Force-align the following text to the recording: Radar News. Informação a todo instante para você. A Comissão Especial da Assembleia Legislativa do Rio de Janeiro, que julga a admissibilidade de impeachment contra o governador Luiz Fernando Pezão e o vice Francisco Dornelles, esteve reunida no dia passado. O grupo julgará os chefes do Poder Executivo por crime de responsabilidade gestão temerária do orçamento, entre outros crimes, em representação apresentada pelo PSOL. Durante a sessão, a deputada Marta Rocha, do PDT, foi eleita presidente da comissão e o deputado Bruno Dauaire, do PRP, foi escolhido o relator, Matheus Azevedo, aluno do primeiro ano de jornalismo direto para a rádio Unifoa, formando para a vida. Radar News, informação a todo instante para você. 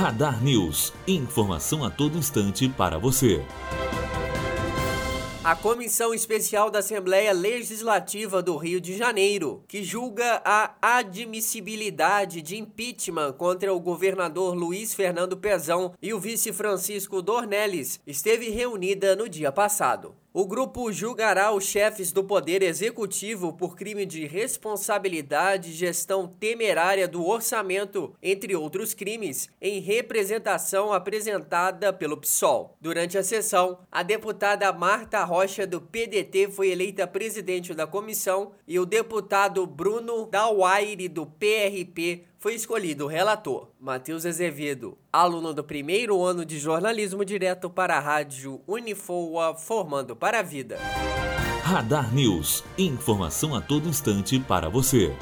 Radar 0.00 0.42
News. 0.42 0.94
Informação 1.06 1.84
a 1.84 1.90
todo 1.90 2.16
instante 2.16 2.66
para 2.70 2.98
você. 2.98 3.44
A 5.44 5.54
Comissão 5.54 6.14
Especial 6.14 6.70
da 6.70 6.78
Assembleia 6.78 7.34
Legislativa 7.34 8.42
do 8.42 8.56
Rio 8.56 8.80
de 8.80 8.96
Janeiro, 8.96 9.62
que 9.68 9.84
julga 9.84 10.40
a 10.42 10.72
admissibilidade 10.80 12.40
de 12.40 12.56
impeachment 12.56 13.34
contra 13.34 13.74
o 13.74 13.78
governador 13.78 14.54
Luiz 14.54 14.94
Fernando 14.94 15.36
Pezão 15.36 15.92
e 16.00 16.14
o 16.14 16.18
vice 16.18 16.50
Francisco 16.50 17.20
Dornelles, 17.20 18.00
esteve 18.06 18.48
reunida 18.48 19.14
no 19.14 19.28
dia 19.28 19.52
passado. 19.52 20.14
O 20.32 20.46
grupo 20.46 20.92
julgará 20.92 21.52
os 21.52 21.64
chefes 21.64 22.12
do 22.12 22.22
Poder 22.22 22.62
Executivo 22.62 23.52
por 23.52 23.74
crime 23.74 24.06
de 24.06 24.28
responsabilidade 24.28 25.72
gestão 25.72 26.28
temerária 26.28 27.08
do 27.08 27.26
orçamento, 27.26 28.14
entre 28.22 28.54
outros 28.54 28.94
crimes, 28.94 29.50
em 29.60 29.80
representação 29.80 30.92
apresentada 30.92 31.92
pelo 31.92 32.16
PSOL. 32.16 32.76
Durante 32.80 33.18
a 33.18 33.24
sessão, 33.24 33.80
a 33.90 34.04
deputada 34.04 34.72
Marta 34.72 35.24
Rocha, 35.24 35.66
do 35.66 35.80
PDT, 35.80 36.48
foi 36.52 36.70
eleita 36.70 37.08
presidente 37.08 37.74
da 37.74 37.84
comissão 37.84 38.52
e 38.68 38.78
o 38.78 38.86
deputado 38.86 39.66
Bruno 39.66 40.26
Dauaire, 40.26 41.08
do 41.08 41.26
PRP, 41.26 42.24
foi 42.40 42.54
escolhido 42.54 43.04
o 43.04 43.06
relator, 43.06 43.68
Matheus 43.78 44.24
Azevedo, 44.24 44.96
aluno 45.12 45.52
do 45.52 45.62
primeiro 45.62 46.24
ano 46.24 46.42
de 46.42 46.58
jornalismo 46.58 47.22
direto 47.22 47.68
para 47.68 47.98
a 47.98 48.00
rádio 48.00 48.62
Unifoa, 48.66 49.54
formando 49.54 50.16
para 50.16 50.38
a 50.38 50.42
vida. 50.42 50.78
Radar 51.62 52.12
News, 52.14 52.64
informação 52.78 53.54
a 53.54 53.60
todo 53.60 53.86
instante 53.86 54.40
para 54.40 54.70
você. 54.70 55.14